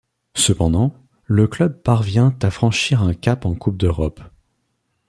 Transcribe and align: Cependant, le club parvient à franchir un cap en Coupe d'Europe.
Cependant, 0.35 0.95
le 1.25 1.45
club 1.45 1.79
parvient 1.83 2.35
à 2.41 2.49
franchir 2.49 3.03
un 3.03 3.13
cap 3.13 3.45
en 3.45 3.53
Coupe 3.53 3.77
d'Europe. 3.77 4.19